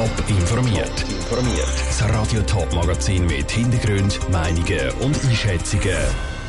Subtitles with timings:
[0.00, 1.04] Top informiert.
[1.28, 5.98] Das Radio Top Magazin mit Hintergrund, Meinungen und Einschätzungen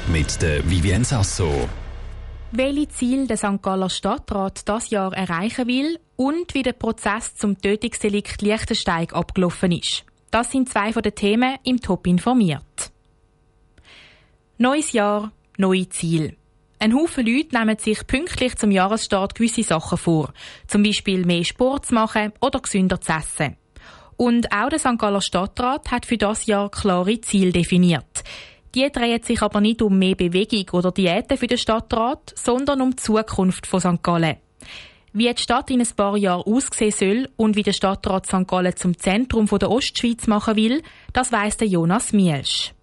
[0.10, 1.68] mit der Vivien Sasso.
[2.54, 3.62] Welche Ziele der St.
[3.62, 10.06] Galler Stadtrat das Jahr erreichen will und wie der Prozess zum Tötungsdelikt Liechtensteig abgelaufen ist.
[10.30, 12.94] Das sind zwei von den Themen im Top informiert.
[14.60, 16.38] Neues Jahr, neue Ziele.
[16.84, 20.34] Ein Haufen Leute nehmen sich pünktlich zum Jahresstart gewisse Sachen vor.
[20.66, 23.56] Zum Beispiel mehr Sport zu machen oder gesünder zu essen.
[24.18, 24.98] Und auch der St.
[24.98, 28.24] Galler Stadtrat hat für das Jahr klare Ziele definiert.
[28.74, 32.90] Die drehen sich aber nicht um mehr Bewegung oder Diäten für den Stadtrat, sondern um
[32.90, 34.02] die Zukunft von St.
[34.02, 34.38] Gallen.
[35.14, 38.48] Wie die Stadt in ein paar Jahren aussehen soll und wie der Stadtrat St.
[38.48, 40.82] Gallen zum Zentrum der Ostschweiz machen will,
[41.14, 42.74] das weiss der Jonas Mielsch.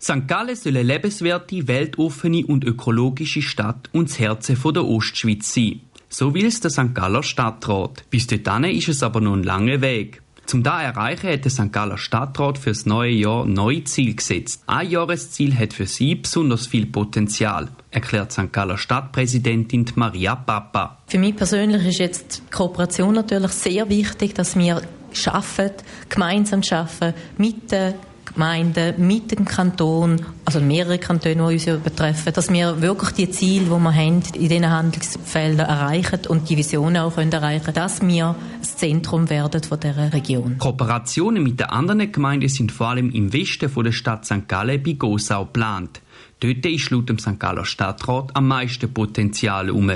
[0.00, 0.28] St.
[0.28, 5.80] Gallen soll eine lebenswerte, weltoffene und ökologische Stadt und das Herz der Ostschweiz sein.
[6.08, 6.94] So will es der St.
[6.94, 8.04] Galler Stadtrat.
[8.08, 10.22] Bis dorthin ist es aber noch ein langer Weg.
[10.46, 11.72] Zum da erreichen hat der St.
[11.72, 14.62] Galler Stadtrat für das neue Jahr neue Ziele gesetzt.
[14.66, 18.52] Ein Jahresziel hat für sie besonders viel Potenzial, erklärt St.
[18.52, 20.98] Galler Stadtpräsidentin Maria Papa.
[21.08, 24.80] Für mich persönlich ist jetzt die Kooperation natürlich sehr wichtig, dass wir
[25.12, 25.72] schaffen,
[26.08, 27.94] gemeinsam schaffen mit den
[28.32, 33.64] Gemeinden, mit dem Kanton, also mehrere Kantone, die uns betreffen, dass wir wirklich die Ziele,
[33.64, 38.34] die wir haben, in diesen Handlungsfeldern erreichen und die Visionen auch können erreichen dass wir
[38.60, 40.58] das Zentrum werden von dieser Region.
[40.58, 44.48] Kooperationen mit den anderen Gemeinden sind vor allem im Westen von der Stadt St.
[44.48, 46.00] Gallen bei Gosau geplant.
[46.40, 47.38] Dort ist laut dem St.
[47.38, 49.90] Galler Stadtrat am meisten Potenzial herum.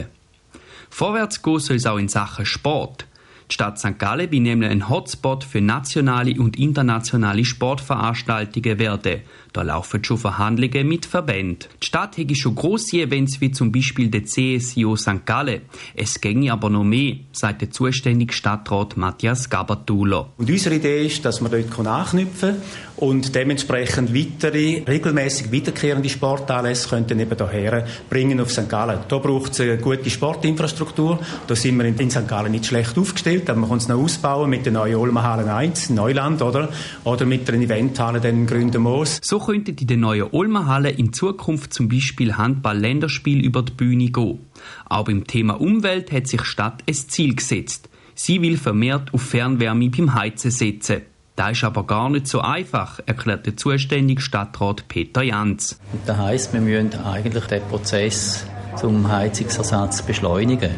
[0.90, 3.06] Vorwärts gehen soll es auch in Sachen Sport.
[3.52, 3.98] Stadt St.
[3.98, 9.20] Gallen nämlich ein Hotspot für nationale und internationale Sportveranstaltungen werden.
[9.52, 11.68] Da laufen schon Verhandlungen mit Verbänden.
[11.82, 15.26] Die Stadt hätte schon grosse Events wie zum Beispiel der CSIO St.
[15.26, 15.60] Gallen.
[15.94, 20.28] Es ginge aber noch mehr, sagt der zuständige Stadtrat Matthias Gabatulo.
[20.38, 22.56] Und unsere Idee ist, dass wir dort anknüpfen
[22.96, 28.68] und dementsprechend weitere, regelmäßig wiederkehrende Sportanlässe könnten eben daher bringen auf St.
[28.70, 29.00] Gallen.
[29.08, 31.18] Da braucht es eine gute Sportinfrastruktur.
[31.46, 32.26] Da sind wir in St.
[32.26, 35.90] Gallen nicht schlecht aufgestellt, aber man kann es noch ausbauen mit der neuen Olmenhallen 1,
[35.90, 36.68] Neuland, oder?
[37.04, 39.20] Oder mit der Eventhalle den Gründermoos.
[39.22, 44.40] So könnten in der neuen Olmenhalle in Zukunft zum Beispiel Handball-Länderspiel über die Bühne gehen.
[44.88, 47.88] Auch beim Thema Umwelt hat sich die Stadt ein Ziel gesetzt.
[48.14, 51.02] Sie will vermehrt auf Fernwärme beim Heizen setzen.
[51.34, 55.80] Das ist aber gar nicht so einfach, erklärt der zuständige Stadtrat Peter Jans.
[56.04, 58.44] Das heisst, wir müssen eigentlich den Prozess
[58.76, 60.70] zum Heizungsersatz beschleunigen.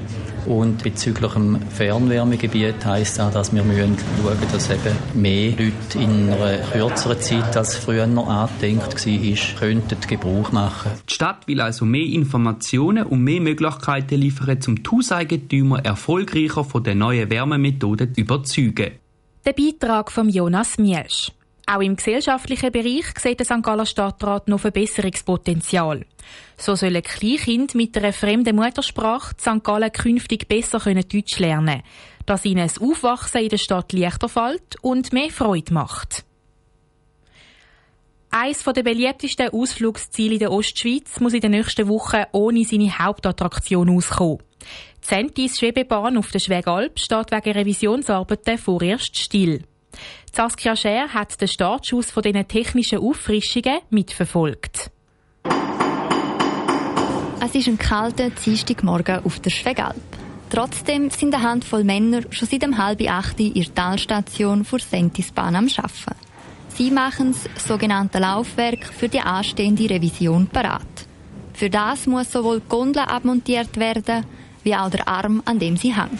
[0.46, 6.30] Und bezüglich dem Fernwärmegebiet heisst auch, dass wir müssen schauen dass eben mehr Leute in
[6.30, 10.92] einer kürzeren Zeit als früher noch angedenkt war, könnten Gebrauch machen.
[11.08, 16.84] Die Stadt will also mehr Informationen und mehr Möglichkeiten liefern, um die Hauseigentümer erfolgreicher von
[16.84, 18.92] den neuen Wärmemethoden zu überzeugen.
[19.44, 21.30] Der Beitrag von Jonas Mielsch.
[21.66, 23.62] Auch im gesellschaftlichen Bereich sieht der St.
[23.62, 26.04] Galler Stadtrat noch Verbesserungspotenzial.
[26.58, 29.64] So sollen Kleinkinder mit einer fremden Muttersprache St.
[29.64, 31.82] Gallen künftig besser Deutsch lernen können,
[32.26, 36.24] dass ihnen das Aufwachsen in der Stadt leichter fällt und mehr Freude macht.
[38.30, 43.88] Eines der beliebtesten Ausflugsziele in der Ostschweiz muss in den nächsten Wochen ohne seine Hauptattraktion
[43.88, 44.40] auskommen.
[45.02, 49.62] Die Sentis Schwebebahn auf der Schwegalp steht wegen Revisionsarbeiten vorerst still.
[50.32, 54.90] Saskia Scher hat den Startschuss von diesen technischen Auffrischungen mitverfolgt.
[57.44, 59.94] Es ist ein kalter Dienstagmorgen auf der Schwegalp.
[60.50, 65.56] Trotzdem sind eine Handvoll Männer schon seit dem halb acht in der Talstation vor Sentisbahn
[65.56, 66.20] am Arbeiten.
[66.68, 70.82] Sie machen das sogenannte Laufwerk für die anstehende Revision parat.
[71.52, 74.24] Für das muss sowohl die Gondel abmontiert werden,
[74.64, 76.18] wie auch der Arm, an dem sie hängt.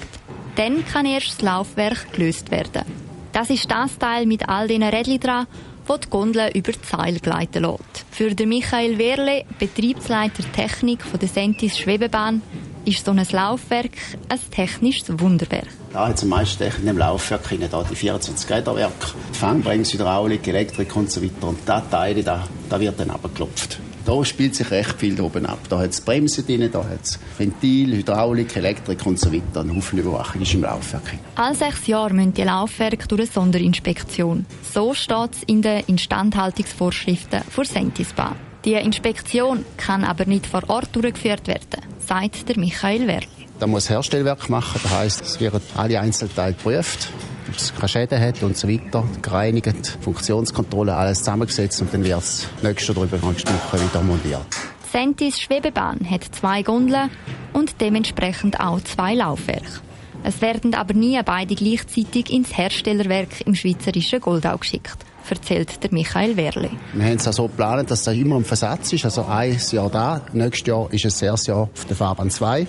[0.56, 3.03] Dann kann erst das Laufwerk gelöst werden.
[3.34, 5.48] Das ist das Teil mit all den Rädchen dran,
[5.88, 8.06] wo die Gondel über die Seil gleiten lässt.
[8.12, 12.42] Für Michael Werle, Betriebsleiter Technik von der Sentis Schwebebahn,
[12.84, 13.90] ist so ein Laufwerk
[14.28, 15.66] ein technisches Wunderwerk.
[15.92, 20.94] Da hat es am meisten Technik im Laufwerk, hier die 24 Räderwerke, die Fangbremshydraulik, Elektrik
[20.94, 21.48] und so weiter.
[21.48, 23.80] Und das Teil, da, da wird dann abgeklopft.
[24.04, 25.58] Da spielt sich recht viel oben ab.
[25.70, 29.60] Da hat es Bremsen drin, da hat es Ventil, Hydraulik, Elektrik und so weiter.
[29.60, 31.14] Ein Haufen Überwachung ist im Laufwerk.
[31.36, 34.44] Alle sechs Jahre müssen die Laufwerke durch eine Sonderinspektion.
[34.74, 38.36] So steht es in den Instandhaltungsvorschriften für Sentisbahn.
[38.66, 43.24] Die Inspektion kann aber nicht vor Ort durchgeführt werden, sagt der Michael Werl.
[43.58, 47.08] Da muss Herstellwerk machen, das heisst, es werden alle Einzelteile geprüft
[47.56, 52.46] es keine Schäden hat und so weiter, gereinigt, Funktionskontrolle, alles zusammengesetzt und dann wird es
[52.62, 54.46] nächste oder übernächste Woche wieder montiert.
[54.92, 57.10] Sentis Schwebebahn hat zwei Gondeln
[57.52, 59.80] und dementsprechend auch zwei Laufwerke.
[60.22, 66.36] Es werden aber nie beide gleichzeitig ins Herstellerwerk im schweizerischen Goldau geschickt erzählt der Michael
[66.36, 66.70] Werle.
[66.92, 69.04] Wir haben es so geplant, dass das immer ein Versatz ist.
[69.04, 72.66] Also ein Jahr da, nächstes Jahr ist es das Jahr auf der Fahrbahn 2.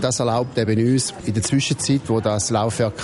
[0.00, 2.94] Das erlaubt eben uns in der Zwischenzeit, wo das Laufwerk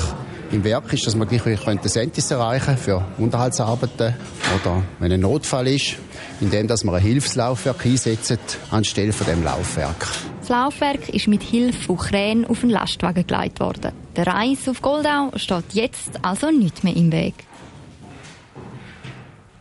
[0.50, 4.14] im Werk ist, dass man gleich wieder Sentis erreichen für Unterhaltsarbeiten
[4.60, 5.96] oder wenn ein Notfall ist,
[6.40, 10.06] indem dass man ein Hilfslaufwerk einsetzt anstelle von dem Laufwerk.
[10.40, 13.92] Das Laufwerk ist mit Hilfe von Kränen auf den Lastwagen geleitet worden.
[14.14, 17.34] Der Reis auf Goldau steht jetzt also nicht mehr im Weg.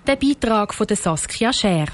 [0.05, 1.87] Der Beitrag von der Saskia Scher.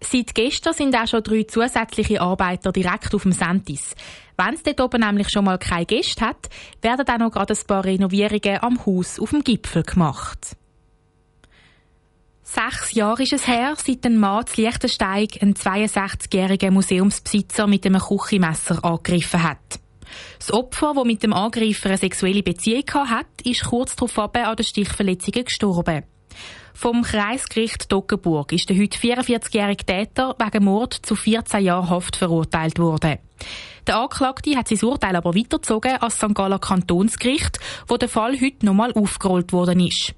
[0.00, 3.94] Seit gestern sind auch schon drei zusätzliche Arbeiter direkt auf dem Sentis.
[4.36, 6.48] Wenn es dort oben nämlich schon mal keine Gäste hat,
[6.82, 10.56] werden auch noch gerade ein paar Renovierungen am Haus auf dem Gipfel gemacht.
[12.42, 18.00] Sechs Jahre ist es her, seit ein Mann zu Liechtensteig einen 62-jährigen Museumsbesitzer mit einem
[18.00, 19.80] Küchenmesser angegriffen hat.
[20.38, 24.64] Das Opfer, das mit dem Angreifer eine sexuelle Beziehung hatte, ist kurz darauf an den
[24.64, 26.04] Stichverletzungen gestorben.
[26.74, 32.78] Vom Kreisgericht Doggenburg ist der heute 44-jährige Täter wegen Mord zu 14 Jahren Haft verurteilt
[32.78, 33.18] worden.
[33.86, 36.34] Der Anklagte hat sein Urteil aber weitergezogen als St.
[36.34, 40.14] Galler Kantonsgericht, wo der Fall heute nochmal aufgerollt worden ist.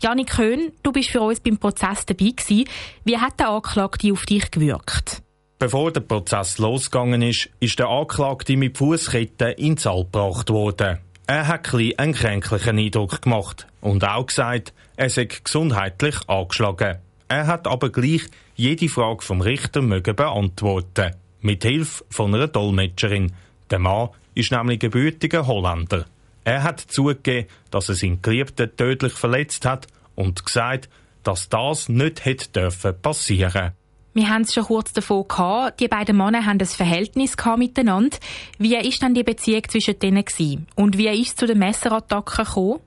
[0.00, 2.68] Janik Höhn, du bist für uns beim Prozess dabei gewesen.
[3.04, 5.22] Wie hat der Anklagte auf dich gewirkt?
[5.58, 10.98] Bevor der Prozess losgegangen ist, ist der Anklagte mit Fußketten ins Saal gebracht worden.
[11.26, 16.98] Er hat einen kränklichen Eindruck gemacht und auch gesagt, er sei gesundheitlich angeschlagen.
[17.28, 18.22] Er hat aber gleich
[18.56, 21.14] jede Frage vom Richter mögen beantworten.
[21.46, 23.34] Mit Hilfe von einer Dolmetscherin.
[23.68, 26.06] Der Mann ist nämlich gebürtiger Holländer.
[26.42, 30.88] Er hat zugegeben, dass er seinen Geliebten tödlich verletzt hat und gesagt,
[31.22, 33.72] dass das nicht hätte dürfen passieren.
[34.14, 35.80] Wir haben es schon kurz davon gehabt.
[35.80, 38.16] Die beiden Männer haben ein Verhältnis miteinander.
[38.56, 40.66] Wie ist dann die Beziehung zwischen denen gewesen?
[40.76, 42.80] Und wie ist es zu den Messerattacken gekommen?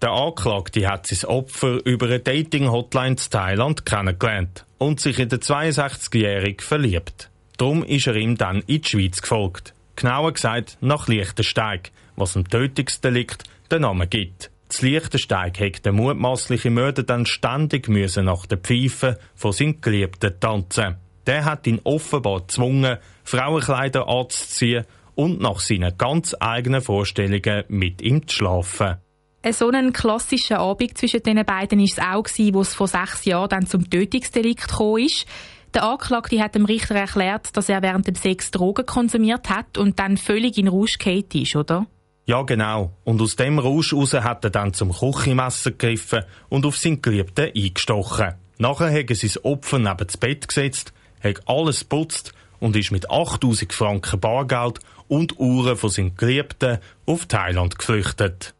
[0.00, 5.40] Der Anklagte hat sein Opfer über eine Dating-Hotline in Thailand kennengelernt und sich in den
[5.40, 7.30] 62-Jährigen verliebt.
[7.60, 9.74] Darum ist er ihm dann in die Schweiz gefolgt.
[9.94, 14.50] Genauer gesagt nach Liechtensteig, was dem Tötungsdelikt den Namen gibt.
[14.68, 20.40] Das Liechtensteig hat der mutmaßliche Mörder dann ständig müssen nach der Pfeife von seinem Geliebten
[20.40, 20.96] tanzen.
[21.26, 28.26] Der hat ihn offenbar gezwungen, Frauenkleider anzuziehen und nach seinen ganz eigenen Vorstellungen mit ihm
[28.26, 28.96] zu schlafen.
[29.50, 33.50] So ein klassischer Abend zwischen den beiden war es auch, wo es vor sechs Jahren
[33.50, 35.26] dann zum Tötungsdelikt gekommen ist.
[35.74, 39.98] Der Anklagte hat dem Richter erklärt, dass er während dem Sex Drogen konsumiert hat und
[39.98, 41.86] dann völlig in Rausch gefallen ist, oder?
[42.26, 42.92] Ja, genau.
[43.04, 47.50] Und aus dem Rausch raus hat er dann zum Küchenmesser gegriffen und auf seinen Geliebten
[47.56, 48.34] eingestochen.
[48.58, 53.10] Nachher hat er sein Opfer neben das Bett gesetzt, hat alles putzt und ist mit
[53.10, 58.54] 8000 Franken Bargeld und Uhren von seinem Geliebten auf Thailand geflüchtet.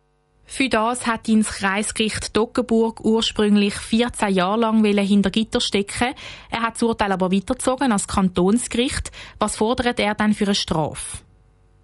[0.53, 6.13] Für das hat ihn das Kreisgericht Doggenburg ursprünglich 14 Jahre lang hinter Gitter stecken.
[6.51, 9.13] Er hat das Urteil aber weitergezogen als Kantonsgericht.
[9.39, 11.19] Was fordert er dann für eine Strafe?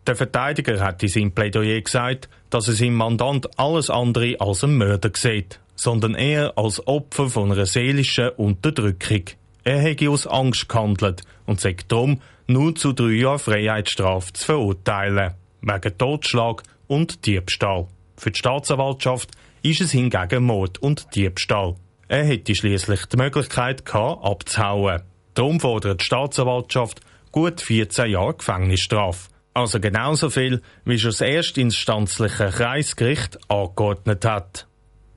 [0.05, 4.77] Der Verteidiger hat in seinem Plädoyer gesagt, dass er sein Mandant alles andere als ein
[4.77, 9.27] Mörder sieht, sondern eher als Opfer von einer seelischen Unterdrückung.
[9.63, 15.35] Er hätte aus Angst gehandelt und sagt darum nur zu drei Jahren Freiheitsstrafe zu verurteilen,
[15.63, 17.87] wegen Totschlag und Diebstahl.
[18.17, 19.31] Für die Staatsanwaltschaft
[19.63, 21.75] ist es hingegen Mord und Diebstahl.
[22.08, 25.03] Er hätte schließlich die Möglichkeit gehabt, abzuhauen.
[25.35, 27.01] Darum fordert die Staatsanwaltschaft
[27.32, 29.29] gut 14 Jahre Gefängnisstrafe.
[29.53, 34.67] Also genauso viel, wie schon das erstinstanzliche Kreisgericht angeordnet hat.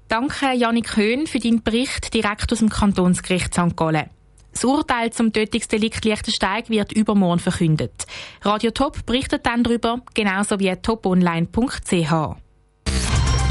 [0.07, 3.75] Danke, Janik Höhn, für deinen Bericht direkt aus dem Kantonsgericht St.
[3.75, 4.09] Gallen.
[4.51, 8.07] Das Urteil zum Tötungsdelikt Liechtensteig wird übermorgen verkündet.
[8.41, 12.13] Radio Top berichtet dann darüber, genauso wie toponline.ch.